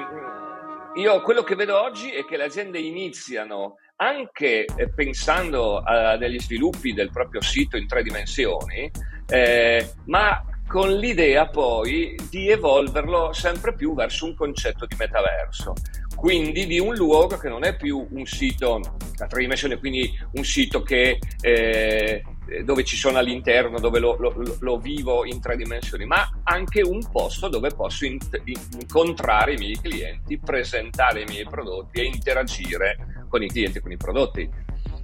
io 0.95 1.21
quello 1.21 1.43
che 1.43 1.55
vedo 1.55 1.81
oggi 1.81 2.11
è 2.11 2.25
che 2.25 2.37
le 2.37 2.45
aziende 2.45 2.79
iniziano 2.79 3.77
anche 3.97 4.65
eh, 4.65 4.89
pensando 4.89 5.77
a 5.77 6.17
degli 6.17 6.39
sviluppi 6.39 6.93
del 6.93 7.11
proprio 7.11 7.41
sito 7.41 7.77
in 7.77 7.87
tre 7.87 8.01
dimensioni, 8.01 8.89
eh, 9.27 9.93
ma 10.05 10.43
con 10.67 10.91
l'idea 10.93 11.47
poi 11.47 12.15
di 12.29 12.49
evolverlo 12.49 13.33
sempre 13.33 13.73
più 13.73 13.93
verso 13.95 14.25
un 14.25 14.35
concetto 14.35 14.85
di 14.85 14.95
metaverso, 14.97 15.73
quindi 16.15 16.65
di 16.65 16.79
un 16.79 16.95
luogo 16.95 17.37
che 17.37 17.49
non 17.49 17.63
è 17.63 17.75
più 17.75 18.07
un 18.11 18.25
sito 18.25 18.79
a 19.17 19.27
tre 19.27 19.39
dimensioni, 19.39 19.77
quindi 19.77 20.11
un 20.33 20.43
sito 20.43 20.81
che, 20.81 21.19
eh, 21.41 22.23
dove 22.63 22.83
ci 22.83 22.95
sono 22.95 23.17
all'interno, 23.17 23.79
dove 23.79 23.99
lo, 23.99 24.15
lo, 24.19 24.33
lo, 24.59 24.77
vivo 24.77 25.25
in 25.25 25.39
tre 25.39 25.55
dimensioni, 25.55 26.05
ma 26.05 26.29
anche 26.43 26.81
un 26.81 27.09
posto 27.11 27.47
dove 27.47 27.69
posso 27.71 28.05
in, 28.05 28.17
incontrare 28.45 29.53
i 29.53 29.57
miei 29.57 29.79
clienti, 29.79 30.39
presentare 30.39 31.21
i 31.21 31.25
miei 31.25 31.45
prodotti 31.45 31.99
e 31.99 32.05
interagire 32.05 33.25
con 33.27 33.43
i 33.43 33.47
clienti, 33.47 33.79
con 33.79 33.91
i 33.91 33.97
prodotti. 33.97 34.49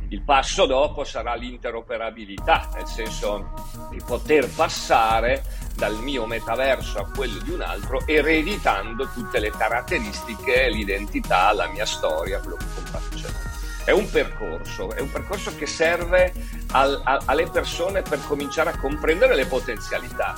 Il 0.09 0.21
passo 0.21 0.65
dopo 0.65 1.03
sarà 1.03 1.33
l'interoperabilità, 1.33 2.69
nel 2.75 2.85
senso 2.85 3.53
di 3.89 3.99
poter 4.05 4.47
passare 4.49 5.43
dal 5.75 5.95
mio 5.99 6.25
metaverso 6.25 6.99
a 6.99 7.09
quello 7.09 7.41
di 7.41 7.51
un 7.51 7.61
altro 7.61 8.05
ereditando 8.05 9.09
tutte 9.13 9.39
le 9.39 9.49
caratteristiche, 9.49 10.69
l'identità, 10.69 11.51
la 11.53 11.67
mia 11.67 11.85
storia, 11.85 12.39
quello 12.39 12.57
che 12.57 12.65
faccio. 12.83 13.27
È 13.83 13.91
un 13.91 14.09
percorso, 14.09 14.91
è 14.91 15.01
un 15.01 15.11
percorso 15.11 15.55
che 15.55 15.65
serve 15.65 16.33
al, 16.75 17.01
a, 17.03 17.21
alle 17.25 17.47
persone 17.49 18.01
per 18.01 18.19
cominciare 18.27 18.69
a 18.69 18.77
comprendere 18.77 19.33
le 19.35 19.45
potenzialità. 19.45 20.35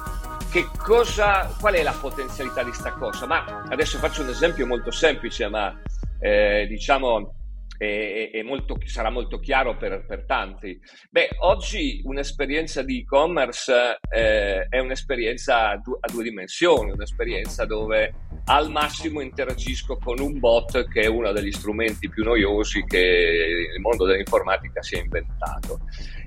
Cosa, 0.77 1.53
qual 1.59 1.75
è 1.75 1.83
la 1.83 1.95
potenzialità 1.99 2.63
di 2.63 2.69
questa 2.69 2.93
cosa? 2.93 3.27
Ma 3.27 3.65
adesso 3.69 3.99
faccio 3.99 4.23
un 4.23 4.29
esempio 4.29 4.65
molto 4.65 4.89
semplice, 4.89 5.47
ma 5.49 5.79
eh, 6.19 6.65
diciamo 6.67 7.35
e, 7.77 8.31
e 8.33 8.43
molto, 8.43 8.77
sarà 8.85 9.09
molto 9.09 9.39
chiaro 9.39 9.77
per, 9.77 10.05
per, 10.05 10.25
tanti. 10.25 10.79
Beh, 11.09 11.29
oggi 11.39 12.01
un'esperienza 12.03 12.81
di 12.81 13.01
e-commerce 13.01 13.99
eh, 14.09 14.65
è 14.67 14.79
un'esperienza 14.79 15.69
a 15.69 15.77
due, 15.77 15.97
a 15.99 16.11
due 16.11 16.23
dimensioni, 16.23 16.91
un'esperienza 16.91 17.65
dove 17.65 18.13
al 18.45 18.71
massimo 18.71 19.21
interagisco 19.21 19.97
con 19.97 20.19
un 20.19 20.39
bot 20.39 20.87
che 20.87 21.01
è 21.01 21.07
uno 21.07 21.31
degli 21.31 21.51
strumenti 21.51 22.09
più 22.09 22.23
noiosi 22.23 22.83
che 22.85 23.71
il 23.75 23.81
mondo 23.81 24.05
dell'informatica 24.05 24.81
si 24.81 24.95
è 24.95 24.99
inventato. 24.99 25.79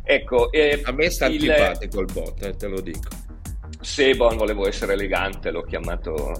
Ecco, 0.03 0.51
eh, 0.51 0.81
a 0.85 0.93
me 0.93 1.11
sta 1.11 1.27
il... 1.27 1.51
antipatico 1.51 2.01
il 2.01 2.13
bot, 2.13 2.43
eh, 2.43 2.57
te 2.57 2.67
lo 2.67 2.81
dico. 2.81 3.09
Sebon 3.81 4.37
volevo 4.37 4.67
essere 4.67 4.93
elegante, 4.93 5.51
l'ho 5.51 5.63
chiamato, 5.63 6.33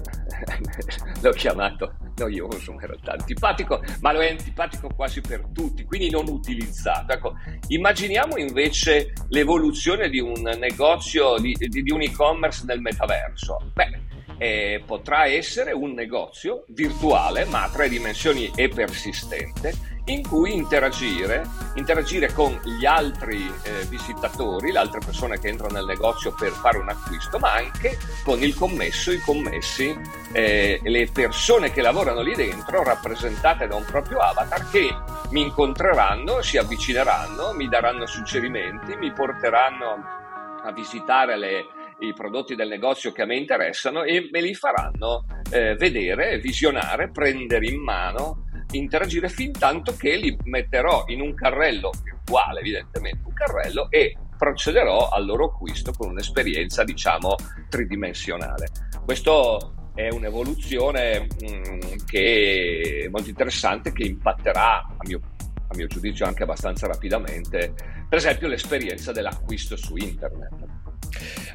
l'ho 1.21 1.31
chiamato 1.31 1.95
noioso, 2.17 2.71
in 2.73 2.79
realtà 2.79 3.13
antipatico, 3.13 3.81
ma 4.01 4.11
lo 4.11 4.19
è 4.19 4.29
antipatico 4.29 4.89
quasi 4.95 5.21
per 5.21 5.45
tutti, 5.51 5.83
quindi 5.85 6.09
non 6.09 6.27
utilizzato. 6.27 7.13
Ecco, 7.13 7.33
immaginiamo 7.67 8.37
invece 8.37 9.13
l'evoluzione 9.29 10.09
di 10.09 10.19
un 10.19 10.41
negozio, 10.59 11.37
di, 11.39 11.53
di, 11.53 11.81
di 11.81 11.91
un 11.91 12.01
e-commerce 12.01 12.63
nel 12.65 12.79
metaverso. 12.79 13.71
Beh, 13.73 14.09
eh, 14.37 14.81
potrà 14.85 15.27
essere 15.27 15.71
un 15.71 15.93
negozio 15.93 16.65
virtuale, 16.69 17.45
ma 17.45 17.63
a 17.63 17.69
tre 17.69 17.89
dimensioni 17.89 18.51
e 18.55 18.69
persistente, 18.69 19.71
in 20.05 20.27
cui 20.27 20.55
interagire, 20.55 21.43
interagire 21.75 22.33
con 22.33 22.59
gli 22.63 22.85
altri 22.85 23.51
eh, 23.63 23.85
visitatori, 23.85 24.71
le 24.71 24.79
altre 24.79 24.99
persone 24.99 25.39
che 25.39 25.49
entrano 25.49 25.73
nel 25.73 25.85
negozio 25.85 26.33
per 26.33 26.51
fare 26.51 26.77
un 26.77 26.89
acquisto, 26.89 27.37
ma 27.37 27.53
anche 27.53 27.97
con 28.23 28.41
il 28.41 28.55
commesso, 28.55 29.11
i 29.11 29.19
commessi, 29.19 29.95
eh, 30.31 30.79
le 30.81 31.09
persone 31.11 31.71
che 31.71 31.81
lavorano 31.81 32.21
lì 32.21 32.33
dentro, 32.33 32.83
rappresentate 32.83 33.67
da 33.67 33.75
un 33.75 33.85
proprio 33.85 34.17
avatar, 34.19 34.69
che 34.69 34.89
mi 35.29 35.41
incontreranno, 35.41 36.41
si 36.41 36.57
avvicineranno, 36.57 37.53
mi 37.53 37.67
daranno 37.67 38.05
suggerimenti, 38.05 38.95
mi 38.95 39.13
porteranno 39.13 40.19
a 40.63 40.71
visitare 40.71 41.37
le, 41.37 41.65
i 41.99 42.13
prodotti 42.13 42.55
del 42.55 42.67
negozio 42.67 43.11
che 43.11 43.21
a 43.21 43.25
me 43.25 43.35
interessano 43.35 44.03
e 44.03 44.29
me 44.31 44.41
li 44.41 44.55
faranno 44.55 45.25
eh, 45.51 45.75
vedere, 45.75 46.39
visionare, 46.39 47.11
prendere 47.11 47.67
in 47.67 47.81
mano 47.81 48.49
interagire 48.71 49.29
fin 49.29 49.51
tanto 49.51 49.95
che 49.95 50.15
li 50.15 50.37
metterò 50.43 51.05
in 51.07 51.21
un 51.21 51.33
carrello 51.33 51.91
virtuale, 52.03 52.59
evidentemente 52.59 53.21
un 53.25 53.33
carrello, 53.33 53.89
e 53.89 54.15
procederò 54.37 55.09
al 55.09 55.25
loro 55.25 55.45
acquisto 55.45 55.91
con 55.91 56.09
un'esperienza, 56.09 56.83
diciamo, 56.83 57.35
tridimensionale. 57.69 58.67
Questo 59.05 59.91
è 59.93 60.09
un'evoluzione 60.09 61.27
mh, 61.39 61.45
mm, 61.45 61.79
che 62.05 63.03
è 63.05 63.07
molto 63.09 63.29
interessante, 63.29 63.91
che 63.91 64.03
impatterà, 64.03 64.77
a 64.77 64.97
mio, 65.05 65.19
a 65.67 65.75
mio 65.75 65.87
giudizio, 65.87 66.25
anche 66.25 66.43
abbastanza 66.43 66.87
rapidamente, 66.87 67.73
per 68.07 68.17
esempio 68.17 68.47
l'esperienza 68.47 69.11
dell'acquisto 69.11 69.75
su 69.75 69.95
internet. 69.95 70.49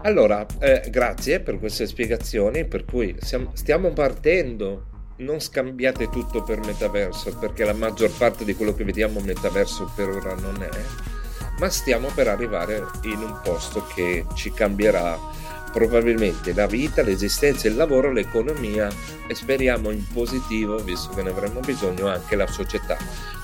Allora, 0.03 0.47
eh, 0.61 0.89
grazie 0.91 1.41
per 1.41 1.59
queste 1.59 1.87
spiegazioni, 1.87 2.67
per 2.67 2.85
cui 2.85 3.17
siamo, 3.21 3.51
stiamo 3.55 3.93
partendo 3.93 4.96
non 5.19 5.41
scambiate 5.41 6.09
tutto 6.09 6.43
per 6.43 6.61
metaverso, 6.61 7.37
perché 7.39 7.65
la 7.65 7.73
maggior 7.73 8.11
parte 8.11 8.45
di 8.45 8.55
quello 8.55 8.75
che 8.75 8.85
vediamo 8.85 9.21
metaverso 9.21 9.91
per 9.95 10.09
ora 10.09 10.35
non 10.35 10.63
è, 10.63 10.71
ma 11.59 11.71
stiamo 11.71 12.09
per 12.15 12.29
arrivare 12.29 12.85
in 13.03 13.23
un 13.23 13.41
posto 13.43 13.87
che 13.95 14.25
ci 14.35 14.53
cambierà 14.53 15.19
probabilmente 15.77 16.55
la 16.55 16.67
vita, 16.67 17.03
l'esistenza, 17.03 17.69
il 17.69 17.77
lavoro, 17.77 18.11
l'economia 18.11 18.89
e 19.29 19.35
speriamo 19.35 19.91
in 19.91 20.07
positivo, 20.11 20.79
visto 20.79 21.13
che 21.13 21.23
ne 21.23 21.29
avremo 21.29 21.61
bisogno, 21.61 22.09
anche 22.09 22.35
la 22.35 22.47
società. 22.47 22.97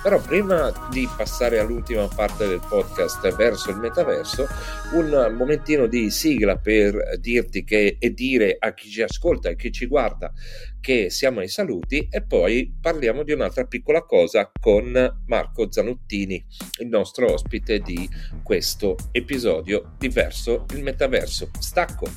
Però 0.03 0.19
prima 0.19 0.73
di 0.91 1.07
passare 1.15 1.59
all'ultima 1.59 2.09
parte 2.09 2.49
del 2.49 2.63
podcast 2.67 3.35
verso 3.37 3.69
il 3.69 3.77
metaverso, 3.77 4.49
un 4.95 5.35
momentino 5.37 5.87
di 5.87 6.11
sigla 6.11 6.57
per 6.57 7.19
dirti 7.19 7.65
che, 7.65 7.99
e 8.01 8.15
dire 8.15 8.57
a 8.59 8.73
chi 8.73 8.89
ci 8.89 9.03
ascolta 9.03 9.51
e 9.51 9.57
chi 9.57 9.71
ci 9.71 9.87
guarda 9.87 10.33
che 10.83 11.11
siamo 11.11 11.39
ai 11.41 11.49
saluti 11.49 12.09
e 12.11 12.23
poi 12.23 12.77
parliamo 12.79 13.23
di 13.23 13.33
un'altra 13.33 13.65
piccola 13.65 14.03
cosa 14.03 14.51
con 14.61 15.23
Marco 15.27 15.71
Zanuttini, 15.71 16.45
il 16.81 16.89
nostro 16.89 17.33
ospite 17.33 17.79
di 17.79 18.07
questo 18.43 18.97
episodio 19.13 19.95
di 19.97 20.09
Verso 20.09 20.67
il 20.75 20.83
Metaverso. 20.83 21.51
Stacco! 21.59 22.11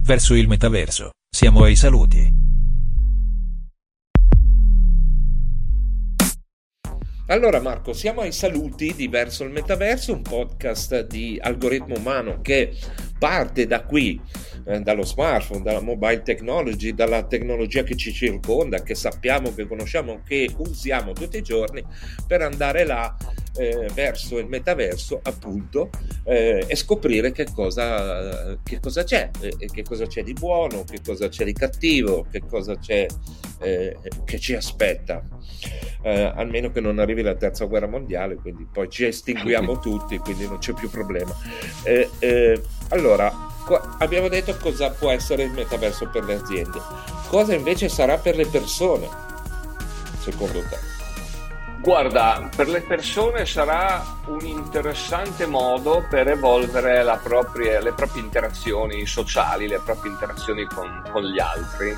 Verso 0.00 0.32
il 0.34 0.48
metaverso, 0.48 1.10
siamo 1.28 1.64
ai 1.64 1.76
saluti. 1.76 2.47
Allora 7.30 7.60
Marco, 7.60 7.92
siamo 7.92 8.22
ai 8.22 8.32
saluti 8.32 8.94
di 8.94 9.06
Verso 9.06 9.44
il 9.44 9.50
Metaverso, 9.50 10.14
un 10.14 10.22
podcast 10.22 11.06
di 11.08 11.38
algoritmo 11.38 11.94
umano 11.94 12.40
che 12.40 12.74
parte 13.18 13.66
da 13.66 13.82
qui, 13.82 14.18
eh, 14.64 14.80
dallo 14.80 15.04
smartphone, 15.04 15.62
dalla 15.62 15.82
mobile 15.82 16.22
technology, 16.22 16.94
dalla 16.94 17.24
tecnologia 17.24 17.82
che 17.82 17.96
ci 17.96 18.14
circonda, 18.14 18.82
che 18.82 18.94
sappiamo, 18.94 19.54
che 19.54 19.66
conosciamo, 19.66 20.22
che 20.26 20.48
usiamo 20.56 21.12
tutti 21.12 21.36
i 21.36 21.42
giorni, 21.42 21.84
per 22.26 22.40
andare 22.40 22.86
là 22.86 23.14
eh, 23.58 23.90
verso 23.92 24.38
il 24.38 24.46
metaverso 24.46 25.20
appunto 25.22 25.90
eh, 26.24 26.64
e 26.66 26.76
scoprire 26.76 27.32
che 27.32 27.46
cosa, 27.52 28.56
che 28.62 28.80
cosa 28.80 29.02
c'è, 29.02 29.30
eh, 29.40 29.68
che 29.70 29.82
cosa 29.82 30.06
c'è 30.06 30.22
di 30.22 30.32
buono, 30.32 30.84
che 30.84 31.00
cosa 31.04 31.28
c'è 31.28 31.44
di 31.44 31.52
cattivo, 31.52 32.26
che 32.30 32.40
cosa 32.40 32.78
c'è 32.78 33.06
eh, 33.60 33.96
che 34.24 34.38
ci 34.38 34.54
aspetta. 34.54 35.22
Eh, 36.00 36.32
almeno 36.34 36.70
che 36.70 36.80
non 36.80 37.00
arrivi 37.00 37.22
la 37.22 37.34
terza 37.34 37.64
guerra 37.64 37.88
mondiale, 37.88 38.36
quindi 38.36 38.66
poi 38.70 38.88
ci 38.88 39.04
estinguiamo 39.04 39.78
tutti, 39.80 40.16
quindi 40.18 40.46
non 40.46 40.58
c'è 40.58 40.72
più 40.72 40.88
problema. 40.88 41.34
Eh, 41.82 42.62
allora, 42.90 43.30
qua 43.66 43.96
abbiamo 43.98 44.28
detto 44.28 44.56
cosa 44.56 44.90
può 44.90 45.10
essere 45.10 45.42
il 45.42 45.50
metaverso 45.50 46.08
per 46.08 46.24
le 46.24 46.34
aziende, 46.34 46.78
cosa 47.28 47.54
invece 47.54 47.88
sarà 47.88 48.16
per 48.16 48.36
le 48.36 48.46
persone, 48.46 49.08
secondo 50.20 50.60
te? 50.60 50.97
Guarda, 51.80 52.50
per 52.54 52.68
le 52.68 52.82
persone 52.82 53.46
sarà 53.46 54.02
un 54.26 54.44
interessante 54.44 55.46
modo 55.46 56.04
per 56.10 56.26
evolvere 56.28 57.04
propria, 57.22 57.80
le 57.80 57.92
proprie 57.92 58.22
interazioni 58.22 59.06
sociali, 59.06 59.68
le 59.68 59.80
proprie 59.84 60.10
interazioni 60.10 60.64
con, 60.64 61.04
con 61.10 61.22
gli 61.22 61.38
altri. 61.38 61.94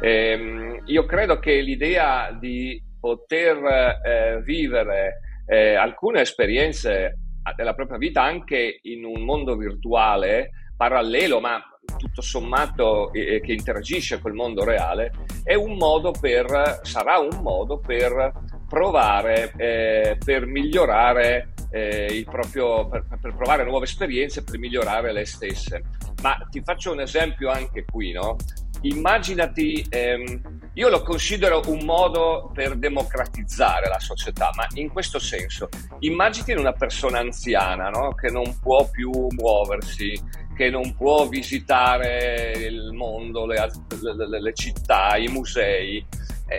Ehm, 0.00 0.82
io 0.84 1.06
credo 1.06 1.38
che 1.38 1.60
l'idea 1.60 2.30
di 2.38 2.80
poter 3.00 4.00
eh, 4.04 4.42
vivere 4.44 5.20
eh, 5.46 5.74
alcune 5.74 6.20
esperienze 6.20 7.16
della 7.56 7.74
propria 7.74 7.98
vita 7.98 8.22
anche 8.22 8.80
in 8.82 9.04
un 9.04 9.22
mondo 9.22 9.56
virtuale 9.56 10.50
parallelo, 10.76 11.40
ma 11.40 11.60
tutto 11.96 12.20
sommato 12.20 13.12
eh, 13.12 13.40
che 13.40 13.52
interagisce 13.52 14.20
col 14.20 14.34
mondo 14.34 14.62
reale, 14.62 15.10
un 15.54 15.76
per, 16.12 16.80
sarà 16.82 17.18
un 17.18 17.40
modo 17.40 17.78
per 17.78 18.60
provare, 18.72 19.52
eh, 19.58 20.16
per 20.24 20.46
migliorare 20.46 21.52
eh, 21.70 22.06
il 22.10 22.24
proprio, 22.24 22.88
per, 22.88 23.04
per, 23.20 23.34
provare 23.34 23.64
nuove 23.64 23.84
esperienze, 23.84 24.42
per 24.42 24.58
migliorare 24.58 25.12
le 25.12 25.26
stesse. 25.26 25.82
Ma 26.22 26.38
ti 26.50 26.62
faccio 26.64 26.90
un 26.90 27.00
esempio 27.00 27.50
anche 27.50 27.84
qui, 27.84 28.12
no? 28.12 28.36
Immaginati, 28.80 29.84
ehm, 29.90 30.70
io 30.72 30.88
lo 30.88 31.02
considero 31.02 31.60
un 31.66 31.84
modo 31.84 32.50
per 32.54 32.76
democratizzare 32.76 33.88
la 33.88 34.00
società, 34.00 34.50
ma 34.54 34.66
in 34.76 34.88
questo 34.88 35.18
senso, 35.18 35.68
immaginati 35.98 36.52
una 36.52 36.72
persona 36.72 37.18
anziana 37.18 37.90
no? 37.90 38.14
che 38.14 38.30
non 38.30 38.58
può 38.58 38.88
più 38.90 39.10
muoversi, 39.36 40.18
che 40.56 40.70
non 40.70 40.96
può 40.96 41.28
visitare 41.28 42.52
il 42.56 42.92
mondo, 42.92 43.44
le, 43.44 43.70
le, 44.00 44.40
le 44.40 44.54
città, 44.54 45.16
i 45.16 45.28
musei, 45.28 46.04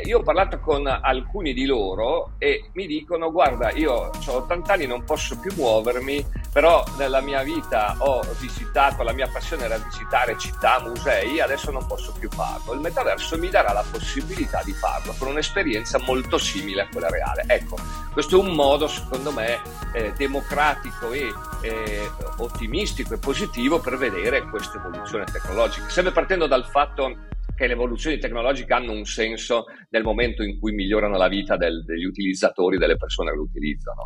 io 0.02 0.20
ho 0.20 0.24
parlato 0.24 0.60
con 0.60 0.88
alcuni 0.88 1.54
di 1.54 1.66
loro 1.66 2.34
e 2.38 2.70
mi 2.74 2.88
dicono 2.88 3.32
guarda 3.32 3.72
io 3.72 3.92
ho 3.92 4.36
80 4.36 4.74
anni 4.74 4.86
non 4.88 5.04
posso 5.04 5.40
più 5.40 5.52
muovermi 5.56 6.26
però 6.54 6.84
nella 6.98 7.20
mia 7.20 7.42
vita 7.42 7.96
ho 7.98 8.22
visitato 8.40 9.02
la 9.02 9.12
mia 9.12 9.28
passione 9.28 9.66
era 9.66 9.78
visitare 9.78 10.38
città, 10.38 10.80
musei 10.82 11.40
adesso 11.40 11.72
non 11.72 11.86
posso 11.88 12.14
più 12.18 12.30
farlo. 12.30 12.74
Il 12.74 12.80
metaverso 12.80 13.40
mi 13.40 13.50
darà 13.50 13.74
la 13.74 13.84
possibilità 13.90 14.62
di 14.64 14.72
farlo 14.72 15.16
con 15.18 15.30
un'esperienza 15.30 16.00
molto 16.06 16.38
simile 16.38 16.84
a 16.84 16.88
quella 16.88 17.10
reale. 17.10 17.44
Ecco 17.48 17.78
questo 18.14 18.40
è 18.40 18.40
un 18.40 18.54
modo 18.54 18.88
secondo 18.88 19.32
me 19.32 19.60
eh, 19.94 20.14
democratico 20.16 21.12
e 21.12 21.34
eh, 21.62 22.12
ottimistico 22.38 23.16
e 23.16 23.18
positivo 23.18 23.80
per 23.80 23.98
vedere 23.98 24.44
questa 24.44 24.78
evoluzione 24.78 25.24
tecnologica. 25.26 25.90
Sempre 25.90 26.14
partendo 26.14 26.46
dal 26.46 26.66
fatto 26.66 27.32
che 27.56 27.68
le 27.68 27.74
evoluzioni 27.74 28.18
tecnologiche 28.18 28.74
hanno 28.74 28.92
un 28.92 29.06
senso 29.06 29.66
nel 29.90 30.04
momento 30.04 30.44
in 30.44 30.60
cui 30.60 30.74
migliorano 30.74 31.18
la 31.18 31.28
vita 31.28 31.56
del, 31.56 31.84
degli 31.86 32.06
utilizzatori, 32.06 32.78
delle 32.78 32.98
persone 32.98 33.32
che 33.32 33.38
lo 33.38 33.44
utilizzano. 33.44 34.02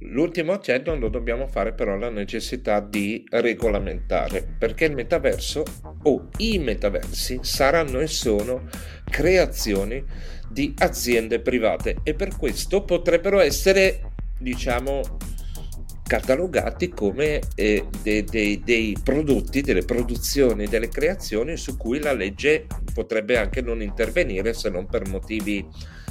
L'ultimo 0.00 0.52
accenno 0.52 0.96
lo 0.96 1.08
dobbiamo 1.08 1.46
fare 1.46 1.72
però 1.72 1.94
alla 1.94 2.10
necessità 2.10 2.80
di 2.80 3.24
regolamentare, 3.30 4.56
perché 4.58 4.86
il 4.86 4.94
metaverso 4.94 5.62
o 6.02 6.28
i 6.38 6.58
metaversi 6.58 7.38
saranno 7.42 8.00
e 8.00 8.06
sono 8.08 8.68
creazioni 9.08 10.04
di 10.50 10.74
aziende 10.78 11.40
private 11.40 11.96
e 12.02 12.14
per 12.14 12.36
questo 12.36 12.84
potrebbero 12.84 13.40
essere, 13.40 14.12
diciamo, 14.38 15.00
catalogati 16.12 16.90
come 16.90 17.40
eh, 17.54 17.86
dei, 18.02 18.22
dei, 18.24 18.60
dei 18.62 18.94
prodotti, 19.02 19.62
delle 19.62 19.82
produzioni, 19.82 20.66
delle 20.66 20.90
creazioni 20.90 21.56
su 21.56 21.78
cui 21.78 22.00
la 22.00 22.12
legge 22.12 22.66
potrebbe 22.92 23.38
anche 23.38 23.62
non 23.62 23.80
intervenire 23.80 24.52
se 24.52 24.68
non 24.68 24.84
per 24.84 25.08
motivi 25.08 25.66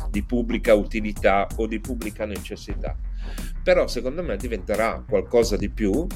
di 0.10 0.24
pubblica 0.24 0.74
utilità 0.74 1.48
o 1.58 1.68
di 1.68 1.80
pubblica 1.80 2.26
necessità. 2.26 2.98
Però 3.64 3.86
secondo 3.86 4.24
me 4.24 4.38
diventerà 4.38 5.06
qualcosa 5.08 5.56
di 5.56 5.70
più, 5.70 6.08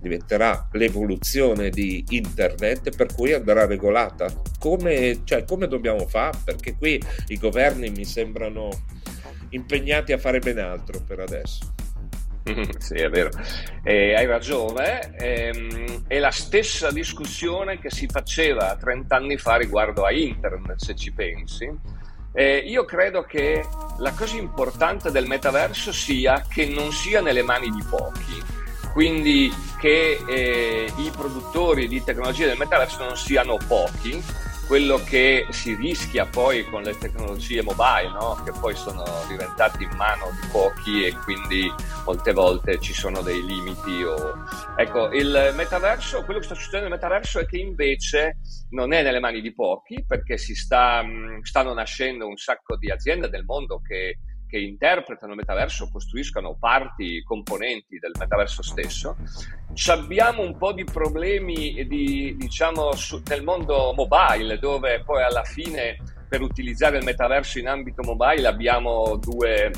diventerà 0.00 0.68
l'evoluzione 0.70 1.70
di 1.70 2.04
internet 2.10 2.94
per 2.94 3.12
cui 3.12 3.32
andrà 3.32 3.66
regolata. 3.66 4.32
Come, 4.60 5.22
cioè, 5.24 5.44
come 5.44 5.66
dobbiamo 5.66 6.06
fare? 6.06 6.38
Perché 6.44 6.76
qui 6.76 7.02
i 7.26 7.38
governi 7.38 7.90
mi 7.90 8.04
sembrano 8.04 8.68
impegnati 9.48 10.12
a 10.12 10.18
fare 10.18 10.38
ben 10.38 10.58
altro 10.58 11.00
per 11.04 11.18
adesso. 11.18 11.71
sì, 12.78 12.94
è 12.94 13.08
vero. 13.08 13.30
Eh, 13.82 14.14
hai 14.14 14.26
ragione. 14.26 15.14
Ehm, 15.16 16.04
è 16.06 16.18
la 16.18 16.30
stessa 16.30 16.90
discussione 16.90 17.78
che 17.78 17.90
si 17.90 18.06
faceva 18.06 18.76
30 18.76 19.14
anni 19.14 19.36
fa 19.36 19.56
riguardo 19.56 20.04
a 20.04 20.12
internet, 20.12 20.78
se 20.78 20.94
ci 20.94 21.12
pensi. 21.12 21.70
Eh, 22.34 22.56
io 22.56 22.84
credo 22.84 23.24
che 23.24 23.62
la 23.98 24.12
cosa 24.12 24.36
importante 24.36 25.10
del 25.10 25.26
metaverso 25.26 25.92
sia 25.92 26.46
che 26.48 26.66
non 26.66 26.90
sia 26.90 27.20
nelle 27.20 27.42
mani 27.42 27.70
di 27.70 27.82
pochi, 27.88 28.42
quindi 28.92 29.52
che 29.78 30.18
eh, 30.26 30.90
i 30.96 31.10
produttori 31.14 31.88
di 31.88 32.02
tecnologie 32.02 32.46
del 32.46 32.56
metaverso 32.56 33.04
non 33.04 33.16
siano 33.16 33.58
pochi, 33.68 34.22
quello 34.72 35.04
che 35.04 35.44
si 35.50 35.74
rischia 35.74 36.24
poi 36.24 36.64
con 36.64 36.80
le 36.80 36.96
tecnologie 36.96 37.60
mobile, 37.60 38.08
no? 38.08 38.40
che 38.42 38.52
poi 38.58 38.74
sono 38.74 39.04
diventate 39.28 39.82
in 39.82 39.90
mano 39.96 40.30
di 40.40 40.48
pochi 40.50 41.04
e 41.04 41.12
quindi 41.12 41.70
molte 42.06 42.32
volte 42.32 42.80
ci 42.80 42.94
sono 42.94 43.20
dei 43.20 43.44
limiti. 43.44 44.02
O... 44.02 44.32
Ecco, 44.78 45.10
il 45.10 45.52
metaverso, 45.54 46.24
quello 46.24 46.40
che 46.40 46.46
sta 46.46 46.54
succedendo 46.54 46.88
nel 46.88 46.96
metaverso 46.96 47.40
è 47.40 47.44
che 47.44 47.58
invece 47.58 48.38
non 48.70 48.94
è 48.94 49.02
nelle 49.02 49.20
mani 49.20 49.42
di 49.42 49.52
pochi 49.52 50.06
perché 50.06 50.38
si 50.38 50.54
sta, 50.54 51.04
stanno 51.42 51.74
nascendo 51.74 52.26
un 52.26 52.38
sacco 52.38 52.78
di 52.78 52.90
aziende 52.90 53.28
del 53.28 53.44
mondo 53.44 53.78
che 53.78 54.20
che 54.52 54.58
interpretano 54.58 55.32
il 55.32 55.38
metaverso, 55.38 55.88
costruiscano 55.90 56.58
parti, 56.60 57.22
componenti 57.22 57.98
del 57.98 58.12
metaverso 58.18 58.62
stesso. 58.62 59.16
Ci 59.72 59.90
abbiamo 59.90 60.42
un 60.42 60.58
po' 60.58 60.74
di 60.74 60.84
problemi 60.84 61.86
di, 61.86 62.36
diciamo, 62.36 62.92
su, 62.92 63.22
nel 63.30 63.42
mondo 63.42 63.94
mobile, 63.96 64.58
dove 64.58 65.02
poi 65.06 65.22
alla 65.22 65.42
fine 65.42 65.96
per 66.28 66.42
utilizzare 66.42 66.98
il 66.98 67.04
metaverso 67.04 67.60
in 67.60 67.68
ambito 67.68 68.02
mobile 68.02 68.46
abbiamo 68.46 69.16
due 69.16 69.70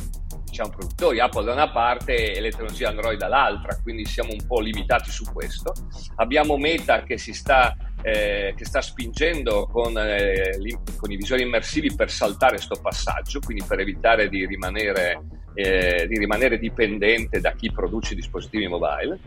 diciamo, 0.45 0.71
produttori, 0.71 1.21
Apple 1.21 1.45
da 1.45 1.53
una 1.53 1.71
parte 1.71 2.33
e 2.33 2.41
le 2.41 2.51
tecnologie 2.51 2.87
Android 2.87 3.19
dall'altra, 3.19 3.81
quindi 3.81 4.05
siamo 4.05 4.33
un 4.33 4.45
po' 4.45 4.59
limitati 4.59 5.09
su 5.09 5.25
questo. 5.33 5.73
Abbiamo 6.17 6.57
Meta 6.57 7.05
che 7.05 7.17
si 7.17 7.33
sta 7.33 7.77
eh, 8.05 8.53
che 8.55 8.67
sta 8.67 8.83
spingendo 8.83 9.67
con, 9.67 9.97
eh, 9.97 10.59
con, 10.97 11.11
i 11.11 11.17
visori 11.17 11.41
immersivi 11.41 11.95
per 11.95 12.11
saltare 12.11 12.57
questo 12.57 12.79
passaggio, 12.79 13.41
quindi 13.41 13.65
per 13.67 13.81
evitare 13.81 14.29
di 14.29 14.45
rimanere, 14.45 15.23
eh, 15.55 16.07
di 16.07 16.19
rimanere, 16.19 16.59
dipendente 16.59 17.41
da 17.41 17.53
chi 17.53 17.73
produce 17.73 18.15
dispositivi 18.15 18.67
mobile. 18.69 19.19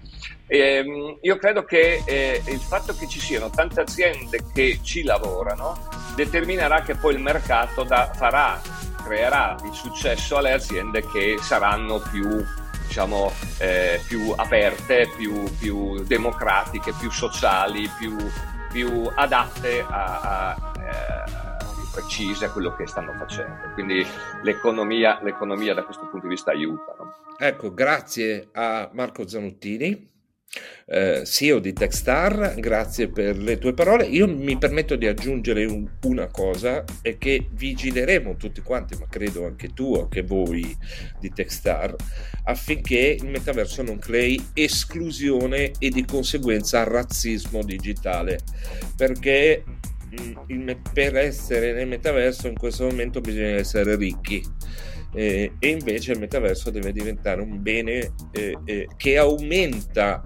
E, 0.46 0.60
ehm, 0.60 1.18
io 1.22 1.38
credo 1.38 1.64
che 1.64 2.04
eh, 2.06 2.40
il 2.46 2.60
fatto 2.60 2.94
che 2.94 3.08
ci 3.08 3.20
siano 3.20 3.50
tante 3.50 3.82
aziende 3.82 4.44
che 4.54 4.78
ci 4.84 5.02
lavorano 5.02 5.90
determinerà 6.16 6.84
che 6.84 6.94
poi 6.94 7.16
il 7.16 7.22
mercato 7.22 7.84
da, 7.84 8.12
farà, 8.14 8.62
creerà 9.04 9.56
il 9.66 9.74
successo 9.74 10.38
alle 10.38 10.54
aziende 10.54 11.04
che 11.12 11.38
saranno 11.42 12.00
più 12.12 12.46
diciamo, 12.86 13.32
eh, 13.58 14.00
più 14.08 14.34
aperte, 14.36 15.10
più, 15.18 15.44
più, 15.58 16.04
democratiche, 16.06 16.94
più 16.98 17.12
sociali, 17.12 17.90
più, 17.98 18.16
più 18.72 19.10
adatte 19.14 19.82
a, 19.82 20.20
a 20.50 20.72
eh, 20.80 21.48
precise 21.94 22.46
a 22.46 22.52
quello 22.52 22.76
che 22.76 22.88
stanno 22.88 23.14
facendo. 23.14 23.72
Quindi 23.74 24.06
l'economia, 24.44 25.20
l'economia 25.24 25.74
da 25.74 25.84
questo 25.84 26.08
punto 26.08 26.28
di 26.28 26.34
vista 26.34 26.52
aiuta. 26.52 26.96
No? 26.98 27.16
Ecco, 27.38 27.74
grazie 27.74 28.50
a 28.54 28.90
Marco 28.94 29.28
Zanuttini 29.28 30.16
eh, 30.90 31.24
CEO 31.26 31.60
di 31.60 31.74
Techstar, 31.74 32.56
grazie 32.58 33.10
per 33.10 33.38
le 33.38 33.58
tue 33.58 33.74
parole. 33.74 34.06
Io 34.06 34.28
mi 34.28 34.58
permetto 34.58 34.96
di 34.96 35.06
aggiungere 35.06 35.66
un, 35.66 35.88
una 36.04 36.28
cosa, 36.28 36.84
è 37.02 37.18
che 37.18 37.48
vigileremo 37.52 38.38
tutti 38.38 38.62
quanti, 38.62 38.96
ma 38.98 39.06
credo 39.10 39.46
anche 39.46 39.74
tu, 39.74 39.96
anche 39.96 40.22
voi 40.24 40.76
di 41.20 41.30
Techstar, 41.30 41.94
affinché 42.46 43.18
il 43.20 43.28
metaverso 43.28 43.82
non 43.84 44.00
crei 44.00 44.42
esclusione 44.54 45.72
e 45.78 45.90
di 45.90 46.06
conseguenza 46.06 46.84
razzismo 46.84 47.64
digitale, 47.64 48.40
perché 48.96 49.64
mm, 49.66 50.34
il, 50.48 50.78
per 50.94 51.18
essere 51.18 51.74
nel 51.74 51.88
metaverso 51.88 52.48
in 52.48 52.58
questo 52.58 52.86
momento 52.86 53.20
bisogna 53.20 53.58
essere 53.58 53.96
ricchi. 53.98 54.42
Eh, 55.14 55.54
e 55.58 55.68
invece 55.70 56.12
il 56.12 56.20
metaverso 56.20 56.70
deve 56.70 56.92
diventare 56.92 57.42
un 57.42 57.62
bene 57.62 58.12
eh, 58.32 58.58
eh, 58.66 58.88
che 58.98 59.18
aumenta 59.18 60.24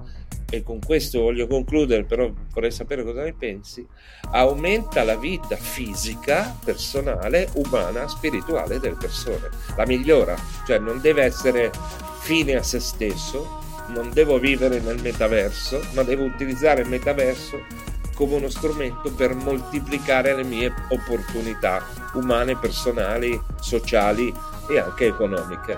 e 0.53 0.63
con 0.63 0.79
questo 0.79 1.21
voglio 1.21 1.47
concludere, 1.47 2.03
però 2.03 2.29
vorrei 2.53 2.71
sapere 2.71 3.05
cosa 3.05 3.23
ne 3.23 3.33
pensi, 3.33 3.87
aumenta 4.31 5.03
la 5.03 5.15
vita 5.15 5.55
fisica, 5.55 6.57
personale, 6.63 7.47
umana, 7.53 8.07
spirituale 8.09 8.77
delle 8.79 8.97
persone, 8.99 9.49
la 9.77 9.85
migliora, 9.85 10.35
cioè 10.67 10.77
non 10.77 10.99
deve 10.99 11.23
essere 11.23 11.71
fine 12.19 12.55
a 12.55 12.63
se 12.63 12.81
stesso, 12.81 13.59
non 13.93 14.11
devo 14.11 14.39
vivere 14.39 14.81
nel 14.81 15.01
metaverso, 15.01 15.81
ma 15.93 16.03
devo 16.03 16.25
utilizzare 16.25 16.81
il 16.81 16.89
metaverso 16.89 17.89
come 18.13 18.35
uno 18.35 18.49
strumento 18.49 19.11
per 19.13 19.33
moltiplicare 19.33 20.35
le 20.35 20.43
mie 20.43 20.71
opportunità 20.89 21.81
umane, 22.13 22.57
personali, 22.57 23.39
sociali 23.59 24.31
e 24.71 24.79
anche 24.79 25.07
economiche. 25.07 25.77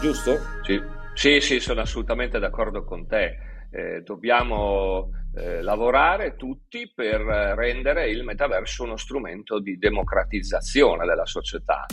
Giusto? 0.00 0.38
Sì, 0.62 0.80
sì, 1.14 1.40
sì 1.40 1.60
sono 1.60 1.80
assolutamente 1.80 2.38
d'accordo 2.38 2.84
con 2.84 3.06
te 3.06 3.46
eh, 3.70 4.02
dobbiamo 4.02 5.10
eh, 5.34 5.62
lavorare 5.62 6.36
tutti 6.36 6.90
per 6.94 7.20
rendere 7.20 8.10
il 8.10 8.24
metaverso 8.24 8.84
uno 8.84 8.96
strumento 8.96 9.60
di 9.60 9.78
democratizzazione 9.78 11.06
della 11.06 11.26
società. 11.26 11.86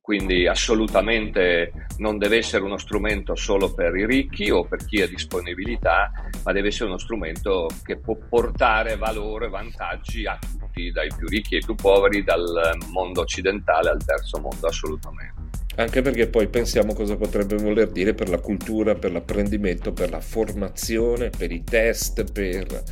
Quindi 0.00 0.48
assolutamente 0.48 1.86
non 1.98 2.18
deve 2.18 2.38
essere 2.38 2.64
uno 2.64 2.78
strumento 2.78 3.36
solo 3.36 3.72
per 3.72 3.94
i 3.94 4.06
ricchi 4.06 4.50
o 4.50 4.64
per 4.64 4.84
chi 4.84 5.02
ha 5.02 5.06
disponibilità, 5.06 6.10
ma 6.42 6.52
deve 6.52 6.68
essere 6.68 6.88
uno 6.88 6.98
strumento 6.98 7.68
che 7.84 7.98
può 7.98 8.16
portare 8.28 8.96
valore, 8.96 9.48
vantaggi 9.48 10.26
a 10.26 10.36
tutti, 10.36 10.90
dai 10.90 11.10
più 11.16 11.28
ricchi 11.28 11.56
ai 11.56 11.64
più 11.64 11.76
poveri, 11.76 12.24
dal 12.24 12.76
mondo 12.90 13.20
occidentale 13.20 13.90
al 13.90 14.04
terzo 14.04 14.40
mondo, 14.40 14.66
assolutamente 14.66 15.59
anche 15.76 16.02
perché 16.02 16.26
poi 16.26 16.48
pensiamo 16.48 16.94
cosa 16.94 17.16
potrebbe 17.16 17.56
voler 17.56 17.88
dire 17.90 18.12
per 18.12 18.28
la 18.28 18.38
cultura, 18.38 18.94
per 18.94 19.12
l'apprendimento, 19.12 19.92
per 19.92 20.10
la 20.10 20.20
formazione, 20.20 21.30
per 21.30 21.52
i 21.52 21.62
test, 21.62 22.30
per 22.30 22.82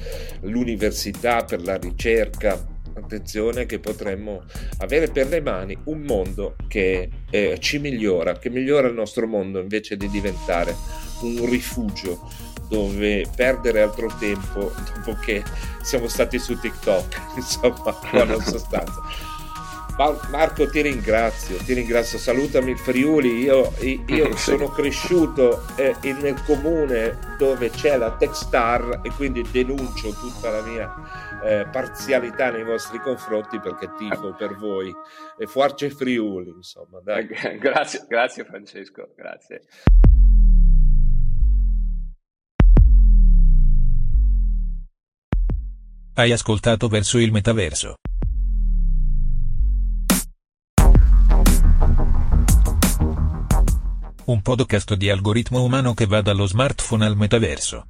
l'università, 0.43 1.45
per 1.45 1.63
la 1.63 1.77
ricerca. 1.77 2.77
Attenzione 2.95 3.65
che 3.67 3.79
potremmo 3.79 4.43
avere 4.79 5.09
per 5.09 5.29
le 5.29 5.41
mani 5.41 5.77
un 5.85 6.01
mondo 6.01 6.57
che 6.67 7.09
eh, 7.31 7.57
ci 7.61 7.79
migliora, 7.79 8.37
che 8.39 8.51
migliora 8.51 8.89
il 8.89 8.95
nostro 8.95 9.27
mondo 9.29 9.61
invece 9.61 9.97
di 9.97 10.09
diventare 10.09 10.75
un 11.23 11.49
rifugio 11.49 12.29
dove 12.69 13.25
perdere 13.35 13.83
altro 13.83 14.13
tempo 14.19 14.73
dopo 14.95 15.17
che 15.21 15.43
siamo 15.83 16.09
stati 16.09 16.39
su 16.39 16.59
TikTok, 16.59 17.21
insomma, 17.37 17.97
buona 18.11 18.41
sostanza. 18.41 19.01
Marco 19.99 20.71
ti 20.71 20.81
ringrazio, 20.81 21.57
ti 21.57 21.73
ringrazio, 21.73 22.19
salutami 22.19 22.71
il 22.71 22.79
Friuli, 22.79 23.41
io, 23.41 23.73
io 23.81 24.31
sì. 24.39 24.51
sono 24.51 24.69
cresciuto 24.69 25.65
eh, 25.75 25.97
nel 26.21 26.41
comune 26.45 27.19
dove 27.37 27.69
c'è 27.71 27.97
la 27.97 28.13
Techstar 28.17 29.01
e 29.03 29.11
quindi 29.11 29.43
denuncio 29.51 30.11
tutta 30.13 30.51
la 30.51 30.63
mia 30.63 31.41
eh, 31.45 31.67
parzialità 31.73 32.53
nei 32.53 32.63
vostri 32.63 33.01
confronti 33.01 33.59
perché 33.59 33.91
tifo 33.99 34.35
per 34.35 34.55
voi 34.55 34.95
e 35.37 35.47
Force 35.49 35.91
Friuli, 35.91 36.51
insomma. 36.51 37.01
Dai. 37.03 37.27
grazie, 37.59 38.05
grazie 38.07 38.45
Francesco, 38.45 39.13
grazie. 39.17 39.63
Hai 46.15 46.31
ascoltato 46.31 46.87
verso 46.87 47.19
il 47.19 47.33
metaverso. 47.33 47.97
Un 54.29 54.43
podcast 54.43 54.93
di 54.93 55.09
algoritmo 55.09 55.63
umano 55.63 55.95
che 55.95 56.05
va 56.05 56.21
dallo 56.21 56.45
smartphone 56.45 57.07
al 57.07 57.17
metaverso. 57.17 57.87